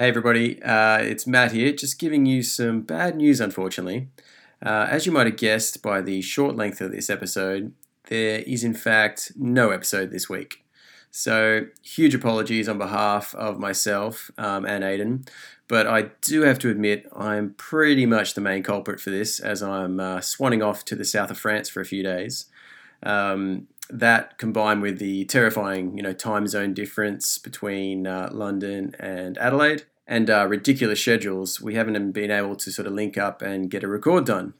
Hey, 0.00 0.08
everybody, 0.08 0.62
uh, 0.62 0.96
it's 0.96 1.26
Matt 1.26 1.52
here, 1.52 1.72
just 1.72 1.98
giving 1.98 2.24
you 2.24 2.42
some 2.42 2.80
bad 2.80 3.16
news, 3.16 3.38
unfortunately. 3.38 4.08
Uh, 4.64 4.86
as 4.88 5.04
you 5.04 5.12
might 5.12 5.26
have 5.26 5.36
guessed 5.36 5.82
by 5.82 6.00
the 6.00 6.22
short 6.22 6.56
length 6.56 6.80
of 6.80 6.90
this 6.90 7.10
episode, 7.10 7.74
there 8.08 8.38
is 8.46 8.64
in 8.64 8.72
fact 8.72 9.32
no 9.36 9.68
episode 9.68 10.10
this 10.10 10.26
week. 10.26 10.64
So, 11.10 11.66
huge 11.82 12.14
apologies 12.14 12.66
on 12.66 12.78
behalf 12.78 13.34
of 13.34 13.58
myself 13.58 14.30
um, 14.38 14.64
and 14.64 14.82
Aidan, 14.82 15.26
but 15.68 15.86
I 15.86 16.12
do 16.22 16.44
have 16.44 16.58
to 16.60 16.70
admit 16.70 17.06
I'm 17.14 17.52
pretty 17.58 18.06
much 18.06 18.32
the 18.32 18.40
main 18.40 18.62
culprit 18.62 19.00
for 19.00 19.10
this 19.10 19.38
as 19.38 19.62
I'm 19.62 20.00
uh, 20.00 20.20
swanning 20.20 20.66
off 20.66 20.82
to 20.86 20.96
the 20.96 21.04
south 21.04 21.30
of 21.30 21.36
France 21.36 21.68
for 21.68 21.82
a 21.82 21.84
few 21.84 22.02
days. 22.02 22.46
Um, 23.02 23.66
that 23.92 24.38
combined 24.38 24.82
with 24.82 24.98
the 24.98 25.24
terrifying, 25.26 25.96
you 25.96 26.02
know, 26.02 26.12
time 26.12 26.46
zone 26.46 26.72
difference 26.74 27.38
between 27.38 28.06
uh, 28.06 28.30
London 28.32 28.94
and 28.98 29.36
Adelaide, 29.38 29.84
and 30.10 30.28
uh, 30.28 30.44
ridiculous 30.48 31.00
schedules, 31.00 31.60
we 31.60 31.76
haven't 31.76 32.10
been 32.10 32.32
able 32.32 32.56
to 32.56 32.72
sort 32.72 32.88
of 32.88 32.92
link 32.92 33.16
up 33.16 33.40
and 33.42 33.70
get 33.70 33.84
a 33.84 33.88
record 33.88 34.26
done. 34.26 34.54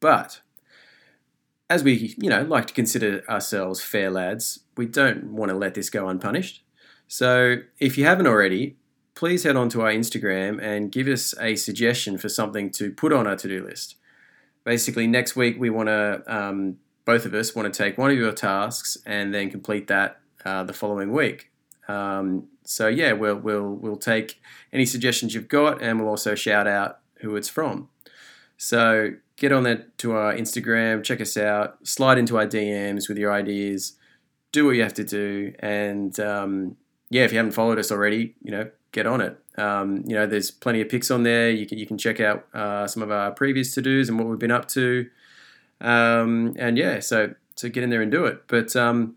But 0.00 0.40
as 1.68 1.84
we, 1.84 2.14
you 2.18 2.30
know, 2.30 2.42
like 2.42 2.66
to 2.68 2.74
consider 2.74 3.22
ourselves 3.28 3.82
fair 3.82 4.10
lads, 4.10 4.60
we 4.78 4.86
don't 4.86 5.24
want 5.34 5.50
to 5.50 5.56
let 5.56 5.74
this 5.74 5.90
go 5.90 6.08
unpunished. 6.08 6.64
So 7.06 7.56
if 7.78 7.98
you 7.98 8.06
haven't 8.06 8.26
already, 8.26 8.76
please 9.14 9.44
head 9.44 9.56
on 9.56 9.68
to 9.70 9.82
our 9.82 9.92
Instagram 9.92 10.58
and 10.60 10.90
give 10.90 11.06
us 11.06 11.34
a 11.38 11.54
suggestion 11.56 12.16
for 12.16 12.30
something 12.30 12.70
to 12.70 12.90
put 12.90 13.12
on 13.12 13.26
our 13.26 13.36
to-do 13.36 13.62
list. 13.62 13.96
Basically, 14.64 15.06
next 15.06 15.36
week 15.36 15.60
we 15.60 15.68
want 15.68 15.88
to, 15.88 16.22
um, 16.26 16.78
both 17.04 17.26
of 17.26 17.34
us 17.34 17.54
want 17.54 17.70
to 17.70 17.76
take 17.76 17.98
one 17.98 18.10
of 18.10 18.16
your 18.16 18.32
tasks 18.32 18.96
and 19.04 19.34
then 19.34 19.50
complete 19.50 19.86
that 19.88 20.18
uh, 20.46 20.64
the 20.64 20.72
following 20.72 21.12
week. 21.12 21.50
Um, 21.88 22.48
so 22.64 22.88
yeah, 22.88 23.12
we'll 23.12 23.36
we'll 23.36 23.74
we'll 23.74 23.96
take 23.96 24.40
any 24.72 24.86
suggestions 24.86 25.34
you've 25.34 25.48
got, 25.48 25.82
and 25.82 26.00
we'll 26.00 26.08
also 26.08 26.34
shout 26.34 26.66
out 26.66 26.98
who 27.20 27.36
it's 27.36 27.48
from. 27.48 27.88
So 28.56 29.14
get 29.36 29.52
on 29.52 29.64
that 29.64 29.96
to 29.98 30.12
our 30.12 30.34
Instagram, 30.34 31.02
check 31.02 31.20
us 31.20 31.36
out, 31.36 31.86
slide 31.86 32.18
into 32.18 32.36
our 32.38 32.46
DMs 32.46 33.08
with 33.08 33.18
your 33.18 33.32
ideas, 33.32 33.96
do 34.52 34.66
what 34.66 34.76
you 34.76 34.82
have 34.82 34.94
to 34.94 35.04
do, 35.04 35.54
and 35.60 36.18
um, 36.20 36.76
yeah, 37.10 37.24
if 37.24 37.32
you 37.32 37.38
haven't 37.38 37.52
followed 37.52 37.78
us 37.78 37.92
already, 37.92 38.34
you 38.42 38.50
know, 38.50 38.70
get 38.92 39.06
on 39.06 39.20
it. 39.20 39.38
Um, 39.58 40.02
you 40.06 40.14
know, 40.14 40.26
there's 40.26 40.50
plenty 40.50 40.80
of 40.80 40.88
pics 40.88 41.10
on 41.10 41.22
there. 41.22 41.50
You 41.50 41.66
can 41.66 41.78
you 41.78 41.86
can 41.86 41.98
check 41.98 42.20
out 42.20 42.46
uh, 42.54 42.86
some 42.86 43.02
of 43.02 43.10
our 43.10 43.30
previous 43.30 43.74
to 43.74 43.82
dos 43.82 44.08
and 44.08 44.18
what 44.18 44.28
we've 44.28 44.38
been 44.38 44.50
up 44.50 44.68
to. 44.68 45.08
Um, 45.80 46.54
and 46.58 46.78
yeah, 46.78 47.00
so 47.00 47.34
so 47.56 47.68
get 47.68 47.82
in 47.82 47.90
there 47.90 48.02
and 48.02 48.10
do 48.10 48.24
it. 48.24 48.44
But 48.48 48.74
um, 48.74 49.16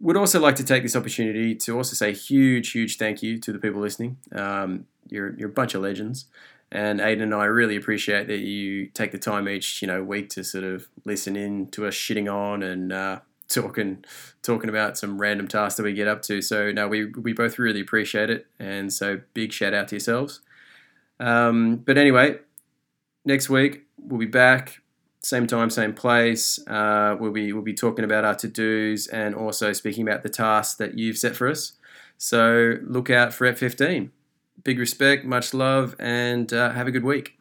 would 0.00 0.16
also 0.16 0.40
like 0.40 0.56
to 0.56 0.64
take 0.64 0.82
this 0.82 0.96
opportunity 0.96 1.54
to 1.54 1.76
also 1.76 1.94
say 1.94 2.12
huge, 2.12 2.72
huge 2.72 2.98
thank 2.98 3.22
you 3.22 3.38
to 3.38 3.52
the 3.52 3.58
people 3.58 3.80
listening. 3.80 4.18
Um, 4.32 4.86
you're, 5.08 5.34
you're 5.36 5.48
a 5.48 5.52
bunch 5.52 5.74
of 5.74 5.82
legends. 5.82 6.26
And 6.72 7.00
Aidan 7.00 7.22
and 7.22 7.34
I 7.34 7.44
really 7.44 7.76
appreciate 7.76 8.26
that 8.26 8.40
you 8.40 8.86
take 8.86 9.12
the 9.12 9.18
time 9.18 9.48
each, 9.48 9.80
you 9.80 9.86
know, 9.86 10.02
week 10.02 10.28
to 10.30 10.42
sort 10.42 10.64
of 10.64 10.88
listen 11.04 11.36
in 11.36 11.68
to 11.70 11.86
us 11.86 11.94
shitting 11.94 12.32
on 12.32 12.62
and 12.62 12.92
uh, 12.92 13.20
talking 13.48 14.04
talking 14.42 14.68
about 14.68 14.98
some 14.98 15.20
random 15.20 15.46
tasks 15.46 15.76
that 15.76 15.84
we 15.84 15.92
get 15.92 16.08
up 16.08 16.22
to. 16.22 16.42
So 16.42 16.72
no, 16.72 16.88
we 16.88 17.06
we 17.06 17.32
both 17.32 17.58
really 17.58 17.80
appreciate 17.80 18.30
it, 18.30 18.46
and 18.58 18.92
so 18.92 19.20
big 19.34 19.52
shout 19.52 19.72
out 19.74 19.88
to 19.88 19.94
yourselves. 19.94 20.40
Um, 21.20 21.76
but 21.76 21.96
anyway, 21.96 22.38
next 23.24 23.48
week 23.48 23.84
we'll 23.96 24.18
be 24.18 24.26
back 24.26 24.80
same 25.24 25.46
time, 25.46 25.70
same 25.70 25.94
place. 25.94 26.58
Uh, 26.66 27.16
we'll 27.18 27.32
be 27.32 27.52
we'll 27.52 27.62
be 27.62 27.74
talking 27.74 28.04
about 28.04 28.24
our 28.24 28.34
to 28.36 28.48
dos 28.48 29.06
and 29.06 29.34
also 29.34 29.72
speaking 29.72 30.06
about 30.06 30.22
the 30.22 30.28
tasks 30.28 30.74
that 30.76 30.98
you've 30.98 31.18
set 31.18 31.34
for 31.34 31.48
us. 31.48 31.72
So 32.18 32.76
look 32.82 33.10
out 33.10 33.32
for 33.32 33.46
Ep 33.46 33.58
15. 33.58 34.12
Big 34.62 34.78
respect, 34.78 35.24
much 35.24 35.52
love, 35.52 35.96
and 35.98 36.52
uh, 36.52 36.70
have 36.72 36.86
a 36.86 36.90
good 36.90 37.04
week. 37.04 37.38